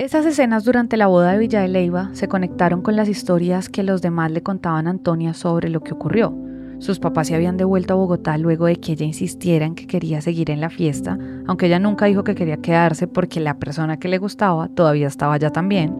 [0.00, 3.82] Esas escenas durante la boda de Villa de Leiva se conectaron con las historias que
[3.82, 6.34] los demás le contaban a Antonia sobre lo que ocurrió.
[6.78, 10.22] Sus papás se habían devuelto a Bogotá luego de que ella insistiera en que quería
[10.22, 14.08] seguir en la fiesta, aunque ella nunca dijo que quería quedarse porque la persona que
[14.08, 15.94] le gustaba todavía estaba allá también.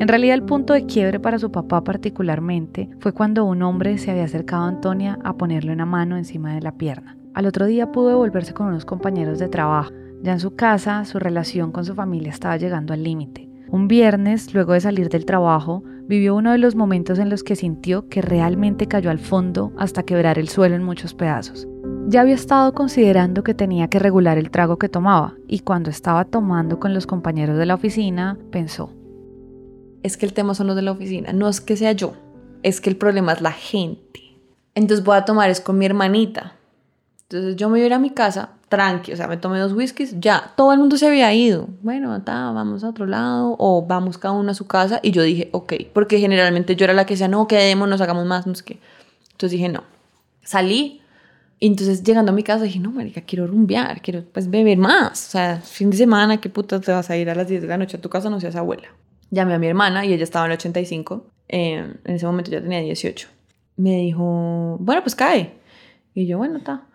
[0.00, 4.10] En realidad el punto de quiebre para su papá particularmente fue cuando un hombre se
[4.10, 7.16] había acercado a Antonia a ponerle una mano encima de la pierna.
[7.32, 9.92] Al otro día pudo devolverse con unos compañeros de trabajo.
[10.22, 13.48] Ya en su casa, su relación con su familia estaba llegando al límite.
[13.68, 17.56] Un viernes, luego de salir del trabajo, vivió uno de los momentos en los que
[17.56, 21.66] sintió que realmente cayó al fondo hasta quebrar el suelo en muchos pedazos.
[22.08, 26.24] Ya había estado considerando que tenía que regular el trago que tomaba y cuando estaba
[26.24, 28.92] tomando con los compañeros de la oficina, pensó.
[30.04, 32.14] Es que el tema son los de la oficina, no es que sea yo,
[32.62, 34.20] es que el problema es la gente.
[34.76, 36.55] Entonces voy a tomar es con mi hermanita.
[37.28, 39.72] Entonces yo me voy a ir a mi casa tranqui, o sea, me tomé dos
[39.72, 41.68] whiskies, ya, todo el mundo se había ido.
[41.82, 45.48] Bueno, vamos a otro lado o vamos cada uno a su casa y yo dije,
[45.52, 48.78] ok, porque generalmente yo era la que decía, no, quedémonos, hagamos más, no sé qué.
[49.32, 49.82] Entonces dije, no.
[50.42, 51.02] Salí
[51.58, 55.26] y entonces llegando a mi casa dije, no, marica, quiero rumbear, quiero pues beber más.
[55.28, 57.68] O sea, fin de semana, ¿qué puta te vas a ir a las 10 de
[57.68, 58.30] la noche a tu casa?
[58.30, 58.88] No seas abuela.
[59.30, 61.26] Llamé a mi hermana y ella estaba en el 85.
[61.48, 63.28] Eh, en ese momento ya tenía 18.
[63.78, 65.54] Me dijo, bueno, pues cae.
[66.14, 66.86] Y yo, bueno, está.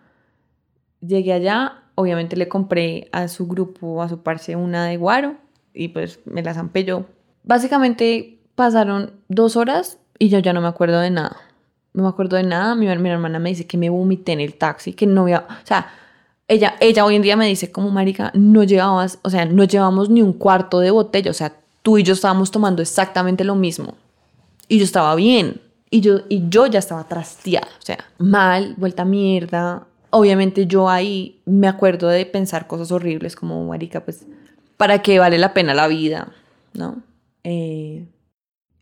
[1.06, 5.36] Llegué allá, obviamente le compré a su grupo, a su parce, una de guaro
[5.74, 7.04] y pues me la zampé yo.
[7.44, 11.36] Básicamente pasaron dos horas y yo ya no me acuerdo de nada.
[11.94, 12.74] No me acuerdo de nada.
[12.74, 15.40] Mi, mi hermana me dice que me vomité en el taxi, que no había...
[15.40, 15.88] O sea,
[16.48, 20.08] ella, ella hoy en día me dice como, marica, no llevabas, o sea, no llevamos
[20.08, 21.30] ni un cuarto de botella.
[21.30, 23.94] O sea, tú y yo estábamos tomando exactamente lo mismo.
[24.68, 25.60] Y yo estaba bien.
[25.90, 27.68] Y yo, y yo ya estaba trasteada.
[27.78, 33.34] O sea, mal, vuelta a mierda, obviamente yo ahí me acuerdo de pensar cosas horribles
[33.34, 34.26] como, marica, pues,
[34.76, 36.28] ¿para qué vale la pena la vida?
[36.74, 37.02] ¿No?
[37.44, 38.06] Eh,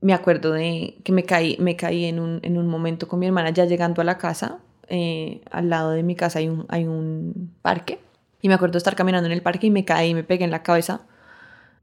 [0.01, 3.27] me acuerdo de que me caí, me caí en un, en un momento con mi
[3.27, 4.59] hermana ya llegando a la casa.
[4.89, 8.01] Eh, al lado de mi casa hay un, hay un parque.
[8.43, 10.45] Y me acuerdo de estar caminando en el parque y me caí y me pegué
[10.45, 11.03] en la cabeza.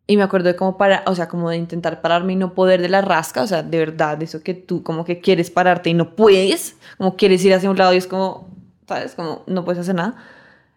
[0.07, 2.81] Y me acuerdo de cómo para, o sea, como de intentar pararme y no poder
[2.81, 5.93] de la rasca, o sea, de verdad, eso que tú como que quieres pararte y
[5.93, 8.56] no puedes, como quieres ir hacia un lado y es como,
[8.87, 9.15] ¿sabes?
[9.15, 10.15] Como no puedes hacer nada.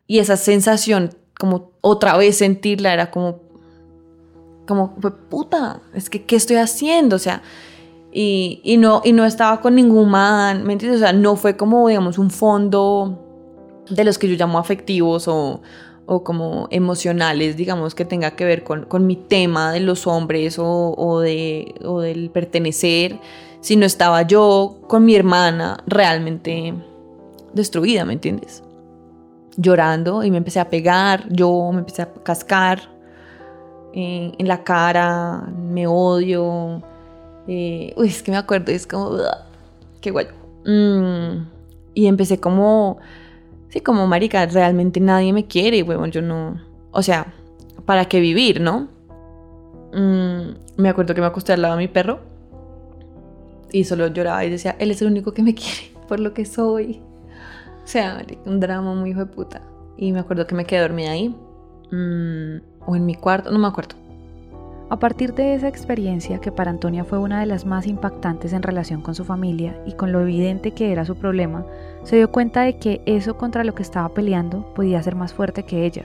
[0.06, 3.40] Y esa sensación, como otra vez sentirla, era como,
[4.66, 4.94] como,
[5.30, 7.16] puta, es que, ¿qué estoy haciendo?
[7.16, 7.42] O sea,
[8.12, 11.00] y, y, no, y no estaba con ningún man, ¿me entiendes?
[11.00, 13.26] O sea, no fue como, digamos, un fondo
[13.88, 15.62] de los que yo llamo afectivos o,
[16.06, 20.58] o como emocionales, digamos, que tenga que ver con, con mi tema de los hombres
[20.58, 23.20] o, o, de, o del pertenecer,
[23.60, 26.74] sino estaba yo con mi hermana realmente
[27.54, 28.62] destruida, ¿me entiendes?
[29.56, 32.80] Llorando y me empecé a pegar, yo me empecé a cascar
[33.92, 36.82] eh, en la cara, me odio.
[37.48, 39.18] Eh, uy, es que me acuerdo, es como,
[40.00, 40.26] qué guay.
[40.64, 41.46] Mm,
[41.94, 42.98] y empecé como,
[43.68, 46.60] sí, como marica, realmente nadie me quiere, huevón, yo no,
[46.92, 47.32] o sea,
[47.86, 48.88] ¿para qué vivir, no?
[49.92, 52.20] Mm, me acuerdo que me acosté al lado de mi perro
[53.72, 56.44] y solo lloraba y decía, él es el único que me quiere por lo que
[56.44, 57.00] soy.
[57.82, 59.62] O sea, un drama muy hijo de puta.
[59.96, 61.28] Y me acuerdo que me quedé dormida ahí.
[61.90, 63.96] Mm, o en mi cuarto, no me acuerdo.
[64.90, 68.62] A partir de esa experiencia, que para Antonia fue una de las más impactantes en
[68.64, 71.64] relación con su familia y con lo evidente que era su problema,
[72.02, 75.62] se dio cuenta de que eso contra lo que estaba peleando podía ser más fuerte
[75.62, 76.04] que ella,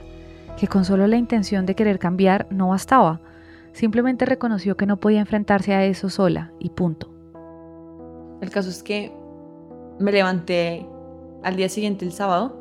[0.56, 3.20] que con solo la intención de querer cambiar no bastaba,
[3.72, 7.10] simplemente reconoció que no podía enfrentarse a eso sola y punto.
[8.40, 9.12] El caso es que
[9.98, 10.86] me levanté
[11.42, 12.56] al día siguiente, el sábado,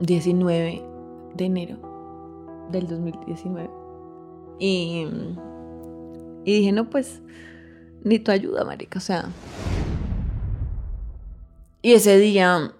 [0.00, 1.76] 19 mm, de enero
[2.70, 3.70] del 2019.
[4.58, 5.06] Y,
[6.44, 7.20] y dije, no, pues,
[8.04, 9.28] ni tu ayuda, marica, o sea.
[11.82, 12.72] Y ese día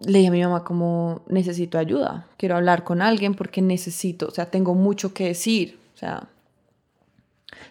[0.00, 4.30] le dije a mi mamá como, necesito ayuda, quiero hablar con alguien porque necesito, o
[4.30, 6.28] sea, tengo mucho que decir, o sea,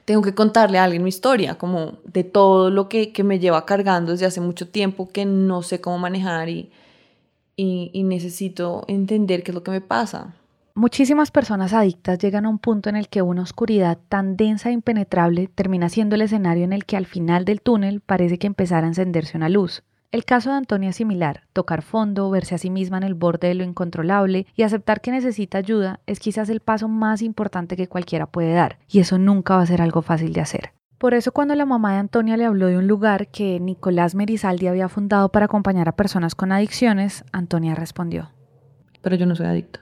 [0.05, 4.11] tengo que contarle a alguien mi historia, como de todo lo que, me lleva cargando
[4.11, 6.71] desde hace mucho tiempo que no sé cómo manejar y,
[7.55, 10.33] y, necesito entender qué es lo que me pasa.
[10.73, 14.73] Muchísimas personas adictas llegan a un punto en el que una oscuridad tan densa e
[14.73, 18.87] impenetrable termina siendo el escenario en el que al final del túnel parece que empezara
[18.87, 19.83] a encenderse una luz.
[20.11, 21.43] El caso de Antonia es similar.
[21.53, 25.09] Tocar fondo, verse a sí misma en el borde de lo incontrolable y aceptar que
[25.09, 29.55] necesita ayuda es quizás el paso más importante que cualquiera puede dar, y eso nunca
[29.55, 30.73] va a ser algo fácil de hacer.
[30.97, 34.67] Por eso cuando la mamá de Antonia le habló de un lugar que Nicolás Merizaldi
[34.67, 38.31] había fundado para acompañar a personas con adicciones, Antonia respondió.
[39.01, 39.79] Pero yo no soy adicta.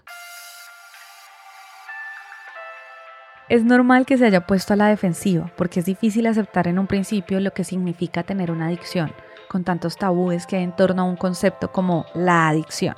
[3.50, 6.86] Es normal que se haya puesto a la defensiva, porque es difícil aceptar en un
[6.86, 9.12] principio lo que significa tener una adicción,
[9.50, 12.96] con tantos tabúes que hay en torno a un concepto como la adicción.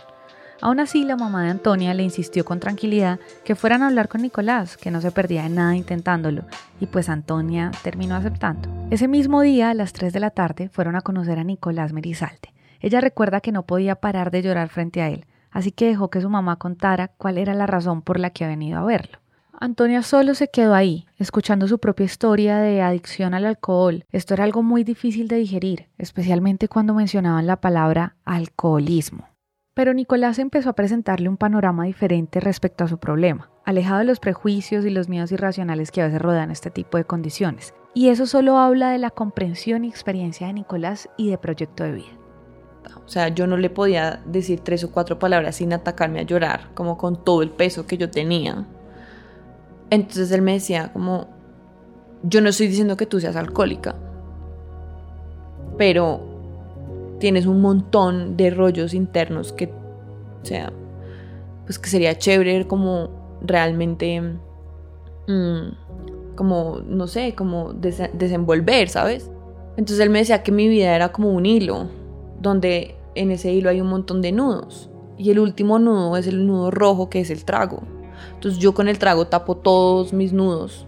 [0.63, 4.21] Aún así, la mamá de Antonia le insistió con tranquilidad que fueran a hablar con
[4.21, 6.43] Nicolás, que no se perdía de nada intentándolo,
[6.79, 8.69] y pues Antonia terminó aceptando.
[8.91, 12.53] Ese mismo día, a las 3 de la tarde, fueron a conocer a Nicolás Merizalte.
[12.79, 16.21] Ella recuerda que no podía parar de llorar frente a él, así que dejó que
[16.21, 19.20] su mamá contara cuál era la razón por la que había venido a verlo.
[19.63, 24.05] Antonia solo se quedó ahí, escuchando su propia historia de adicción al alcohol.
[24.11, 29.29] Esto era algo muy difícil de digerir, especialmente cuando mencionaban la palabra alcoholismo.
[29.75, 34.19] Pero Nicolás empezó a presentarle un panorama diferente respecto a su problema, alejado de los
[34.19, 37.75] prejuicios y los miedos irracionales que a veces rodean este tipo de condiciones.
[37.93, 41.91] Y eso solo habla de la comprensión y experiencia de Nicolás y de proyecto de
[41.91, 42.17] vida.
[43.05, 46.71] O sea, yo no le podía decir tres o cuatro palabras sin atacarme a llorar,
[46.73, 48.65] como con todo el peso que yo tenía.
[49.91, 51.27] Entonces él me decía como,
[52.23, 53.95] yo no estoy diciendo que tú seas alcohólica,
[55.77, 56.21] pero
[57.19, 60.71] tienes un montón de rollos internos que, o sea,
[61.65, 64.21] pues que sería chévere como realmente,
[65.27, 69.29] mm, como, no sé, como desenvolver, ¿sabes?
[69.75, 71.89] Entonces él me decía que mi vida era como un hilo,
[72.39, 74.89] donde en ese hilo hay un montón de nudos.
[75.17, 77.83] Y el último nudo es el nudo rojo, que es el trago.
[78.33, 80.85] Entonces yo con el trago tapo todos mis nudos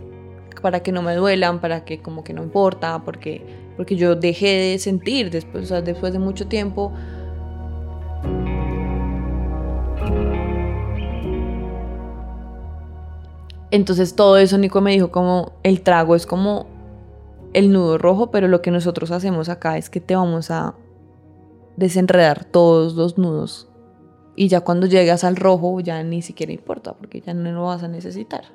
[0.62, 4.48] para que no me duelan, para que como que no importa, porque porque yo dejé
[4.48, 6.92] de sentir después, después de mucho tiempo.
[13.72, 16.68] Entonces todo eso Nico me dijo como el trago es como
[17.54, 20.76] el nudo rojo, pero lo que nosotros hacemos acá es que te vamos a
[21.76, 23.73] desenredar todos los nudos.
[24.36, 27.84] Y ya cuando llegas al rojo ya ni siquiera importa porque ya no lo vas
[27.84, 28.46] a necesitar.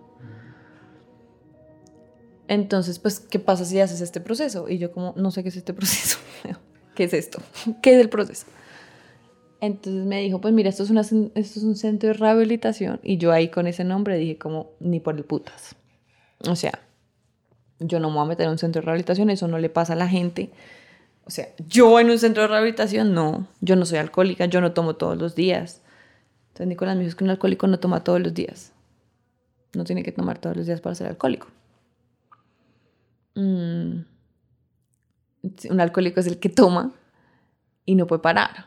[2.49, 4.69] Entonces, pues, ¿qué pasa si haces este proceso?
[4.69, 6.19] Y yo como, no sé qué es este proceso.
[6.95, 7.41] ¿Qué es esto?
[7.83, 8.47] ¿Qué es el proceso?
[9.61, 13.01] Entonces me dijo, pues mira, esto es, una, esto es un centro de rehabilitación.
[13.03, 15.77] Y yo ahí con ese nombre dije como, ni por el putas.
[16.49, 16.81] O sea,
[17.81, 19.93] yo no me voy a meter en un centro de rehabilitación, eso no le pasa
[19.93, 20.51] a la gente.
[21.29, 23.47] O sea, yo en un centro de rehabilitación, no.
[23.61, 25.83] Yo no soy alcohólica, yo no tomo todos los días.
[26.49, 28.73] Entonces Nicolás me dijo que un alcohólico no toma todos los días.
[29.75, 31.49] No tiene que tomar todos los días para ser alcohólico.
[33.35, 34.01] Mm,
[35.69, 36.93] un alcohólico es el que toma
[37.85, 38.65] y no puede parar,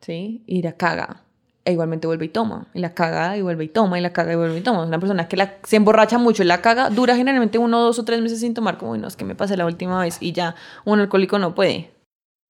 [0.00, 0.44] ¿sí?
[0.46, 1.24] Y la caga.
[1.68, 2.66] E igualmente vuelve y toma.
[2.72, 3.98] Y la caga y vuelve y toma.
[3.98, 4.84] Y la caga y vuelve y toma.
[4.84, 8.06] Una persona que la, se emborracha mucho y la caga dura generalmente uno, dos o
[8.06, 8.78] tres meses sin tomar.
[8.78, 10.54] Como, no, es que me pasé la última vez y ya
[10.86, 11.90] un alcohólico no puede.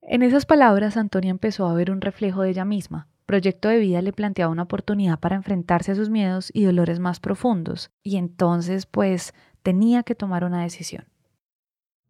[0.02, 3.08] En esas palabras, Antonia empezó a ver un reflejo de ella misma.
[3.26, 7.18] Proyecto de vida le planteaba una oportunidad para enfrentarse a sus miedos y dolores más
[7.18, 7.90] profundos.
[8.04, 11.06] Y entonces, pues, tenía que tomar una decisión.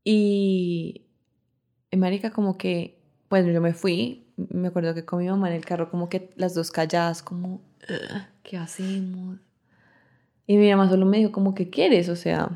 [0.04, 1.06] Y,
[1.96, 3.00] marica, como que,
[3.30, 6.30] bueno, yo me fui, me acuerdo que con mi mamá en el carro, como que
[6.36, 7.60] las dos calladas, como,
[8.42, 9.38] ¿qué hacemos?
[10.46, 12.08] Y mi mamá solo me dijo, como, ¿qué quieres?
[12.08, 12.50] O sea,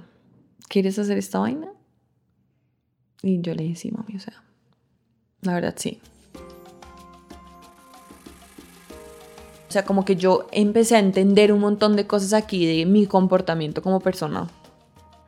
[0.69, 1.69] ¿quieres hacer esta vaina?
[3.23, 4.43] Y yo le dije, sí, mami, o sea,
[5.43, 6.01] la verdad sí.
[9.69, 13.07] O sea, como que yo empecé a entender un montón de cosas aquí de mi
[13.07, 14.49] comportamiento como persona.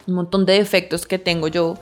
[0.07, 1.77] Un montón de defectos que tengo yo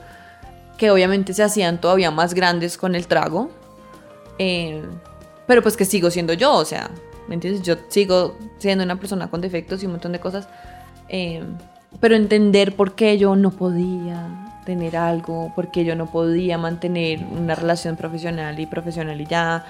[0.77, 3.51] que obviamente se hacían todavía más grandes con el trago,
[4.39, 4.81] eh,
[5.47, 6.89] pero pues que sigo siendo yo, o sea,
[7.27, 7.63] ¿me entiendes?
[7.63, 10.47] Yo sigo siendo una persona con defectos y un montón de cosas,
[11.09, 11.43] eh,
[11.99, 17.19] pero entender por qué yo no podía tener algo, por qué yo no podía mantener
[17.31, 19.65] una relación profesional y profesional y ya,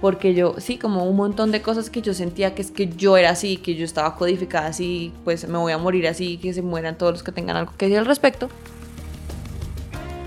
[0.00, 3.16] porque yo, sí, como un montón de cosas que yo sentía que es que yo
[3.16, 6.62] era así, que yo estaba codificada así, pues me voy a morir así, que se
[6.62, 8.48] mueran todos los que tengan algo que decir al respecto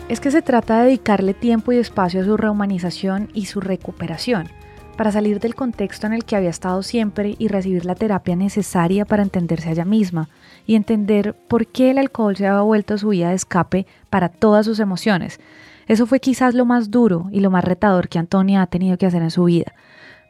[0.09, 4.49] es que se trata de dedicarle tiempo y espacio a su rehumanización y su recuperación,
[4.97, 9.05] para salir del contexto en el que había estado siempre y recibir la terapia necesaria
[9.05, 10.27] para entenderse a ella misma
[10.65, 14.65] y entender por qué el alcohol se había vuelto su vía de escape para todas
[14.65, 15.39] sus emociones.
[15.87, 19.05] Eso fue quizás lo más duro y lo más retador que Antonia ha tenido que
[19.05, 19.75] hacer en su vida.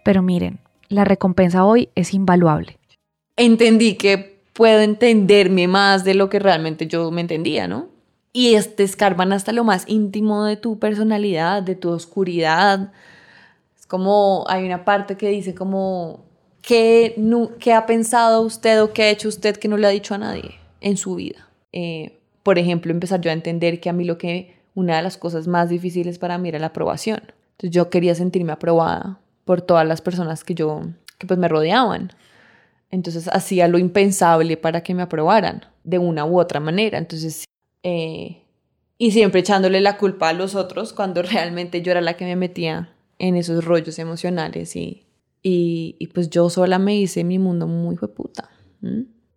[0.03, 0.59] Pero miren,
[0.89, 2.77] la recompensa hoy es invaluable.
[3.37, 7.98] Entendí que puedo entenderme más de lo que realmente yo me entendía, ¿no?
[8.41, 12.93] Y te escarban hasta lo más íntimo de tu personalidad, de tu oscuridad.
[13.77, 16.23] Es como hay una parte que dice como,
[16.61, 17.21] ¿qué,
[17.59, 20.19] qué ha pensado usted o qué ha hecho usted que no le ha dicho a
[20.19, 21.49] nadie en su vida?
[21.73, 25.17] Eh, por ejemplo, empezar yo a entender que a mí lo que, una de las
[25.17, 27.19] cosas más difíciles para mí era la aprobación.
[27.57, 30.83] Entonces yo quería sentirme aprobada por todas las personas que yo,
[31.17, 32.13] que pues me rodeaban.
[32.89, 36.97] Entonces hacía lo impensable para que me aprobaran de una u otra manera.
[36.97, 37.43] Entonces,
[37.83, 38.43] eh,
[38.97, 42.35] y siempre echándole la culpa a los otros cuando realmente yo era la que me
[42.35, 45.05] metía en esos rollos emocionales y,
[45.41, 48.49] y, pues yo sola me hice mi mundo muy fue puta.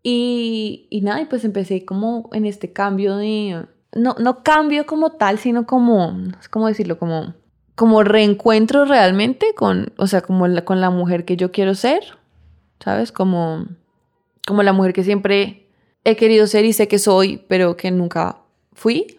[0.03, 5.13] Y, y nada, y pues empecé como en este cambio de, no, no cambio como
[5.13, 6.17] tal, sino como,
[6.51, 6.99] ¿cómo decirlo?
[6.99, 7.35] Como,
[7.75, 12.03] como reencuentro realmente con, o sea, como la, con la mujer que yo quiero ser,
[12.81, 13.13] ¿sabes?
[13.13, 13.67] Como,
[14.47, 15.62] como la mujer que siempre
[16.05, 18.39] he querido ser y sé que soy, pero que nunca
[18.73, 19.19] fui.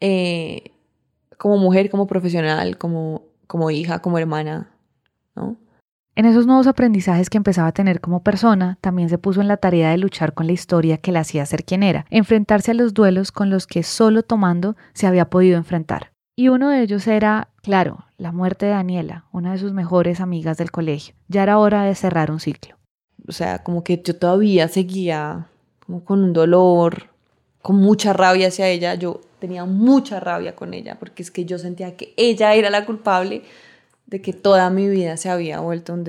[0.00, 0.72] Eh,
[1.36, 4.70] como mujer, como profesional, como, como hija, como hermana,
[5.34, 5.56] ¿no?
[6.16, 9.56] En esos nuevos aprendizajes que empezaba a tener como persona, también se puso en la
[9.56, 12.92] tarea de luchar con la historia que la hacía ser quien era, enfrentarse a los
[12.92, 16.12] duelos con los que solo tomando se había podido enfrentar.
[16.36, 20.58] Y uno de ellos era, claro, la muerte de Daniela, una de sus mejores amigas
[20.58, 21.14] del colegio.
[21.28, 22.79] Ya era hora de cerrar un ciclo.
[23.26, 25.48] O sea, como que yo todavía seguía
[25.84, 27.10] como con un dolor,
[27.62, 28.94] con mucha rabia hacia ella.
[28.94, 32.86] Yo tenía mucha rabia con ella porque es que yo sentía que ella era la
[32.86, 33.42] culpable
[34.06, 36.04] de que toda mi vida se había vuelto un,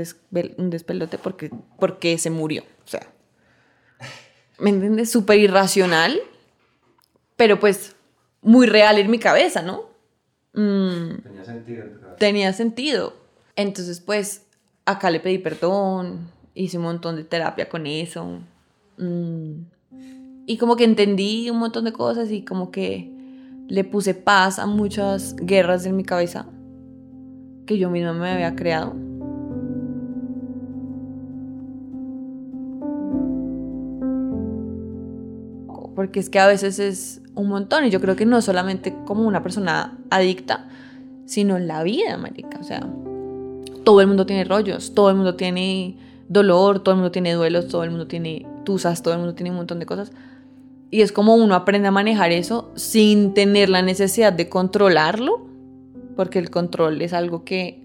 [0.57, 2.63] un despelote porque, porque se murió.
[2.83, 3.07] O sea,
[4.57, 5.11] ¿me entiendes?
[5.11, 6.19] Súper irracional,
[7.35, 7.95] pero pues
[8.41, 9.91] muy real en mi cabeza, ¿no?
[10.53, 11.21] Mm.
[11.23, 11.85] tenía sentido.
[12.17, 13.13] Tenía sentido.
[13.55, 14.43] Entonces, pues,
[14.85, 18.39] acá le pedí perdón, hice un montón de terapia con eso.
[18.97, 19.65] Mm.
[20.45, 23.09] y como que entendí un montón de cosas y como que
[23.67, 26.45] le puse paz a muchas guerras en mi cabeza
[27.65, 28.93] que yo misma me había creado.
[35.95, 39.27] Porque es que a veces es un montón y yo creo que no solamente como
[39.27, 40.67] una persona adicta,
[41.25, 42.59] sino en la vida, marica.
[42.59, 42.85] O sea,
[43.83, 45.97] todo el mundo tiene rollos, todo el mundo tiene
[46.31, 49.51] dolor, todo el mundo tiene duelos, todo el mundo tiene tusas, todo el mundo tiene
[49.51, 50.11] un montón de cosas.
[50.89, 55.45] Y es como uno aprende a manejar eso sin tener la necesidad de controlarlo,
[56.15, 57.83] porque el control es algo que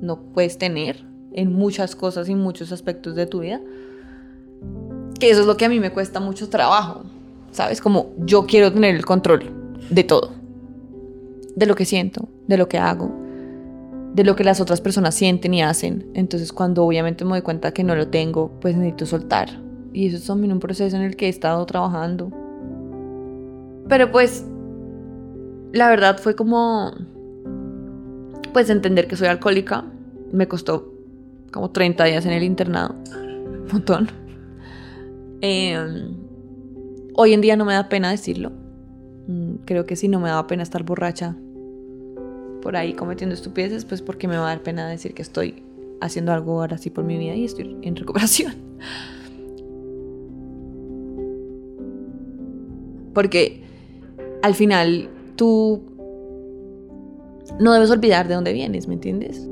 [0.00, 3.60] no puedes tener en muchas cosas y muchos aspectos de tu vida.
[5.20, 7.02] Que eso es lo que a mí me cuesta mucho trabajo,
[7.52, 7.82] ¿sabes?
[7.82, 9.50] Como yo quiero tener el control
[9.90, 10.32] de todo,
[11.54, 13.25] de lo que siento, de lo que hago,
[14.16, 16.10] de lo que las otras personas sienten y hacen.
[16.14, 19.60] Entonces cuando obviamente me doy cuenta que no lo tengo, pues necesito soltar.
[19.92, 22.32] Y eso es también un proceso en el que he estado trabajando.
[23.90, 24.46] Pero pues,
[25.72, 26.92] la verdad fue como
[28.54, 29.84] pues entender que soy alcohólica
[30.32, 30.94] me costó
[31.52, 32.94] como 30 días en el internado.
[33.14, 34.08] Un montón.
[35.42, 36.16] Em,
[37.14, 38.50] hoy en día no me da pena decirlo.
[39.26, 41.36] Mm, creo que si no me daba pena estar borracha
[42.62, 45.62] por ahí cometiendo estupideces, pues porque me va a dar pena decir que estoy
[46.00, 48.54] haciendo algo ahora sí por mi vida y estoy en recuperación.
[53.14, 53.62] Porque
[54.42, 55.82] al final tú
[57.58, 59.48] no debes olvidar de dónde vienes, ¿me entiendes?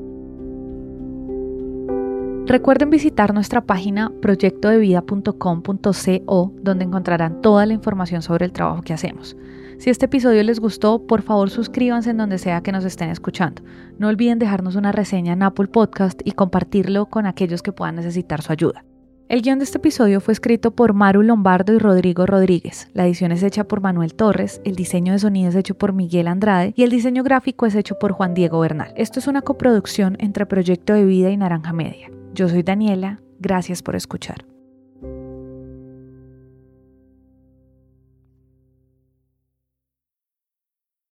[2.45, 9.35] Recuerden visitar nuestra página proyectodevida.com.co donde encontrarán toda la información sobre el trabajo que hacemos.
[9.77, 13.61] Si este episodio les gustó, por favor suscríbanse en donde sea que nos estén escuchando.
[13.99, 18.41] No olviden dejarnos una reseña en Apple Podcast y compartirlo con aquellos que puedan necesitar
[18.41, 18.85] su ayuda.
[19.27, 22.89] El guion de este episodio fue escrito por Maru Lombardo y Rodrigo Rodríguez.
[22.93, 26.27] La edición es hecha por Manuel Torres, el diseño de sonido es hecho por Miguel
[26.27, 28.93] Andrade y el diseño gráfico es hecho por Juan Diego Bernal.
[28.95, 32.11] Esto es una coproducción entre Proyecto de Vida y Naranja Media.
[32.35, 34.54] Yo soy Daniela, gracias por escuchar.